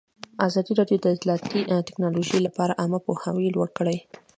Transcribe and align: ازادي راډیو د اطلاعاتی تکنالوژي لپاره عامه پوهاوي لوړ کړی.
ازادي 0.47 0.73
راډیو 0.79 0.97
د 1.01 1.05
اطلاعاتی 1.15 1.61
تکنالوژي 1.87 2.39
لپاره 2.47 2.77
عامه 2.81 2.99
پوهاوي 3.05 3.47
لوړ 3.55 3.67
کړی. 3.77 3.97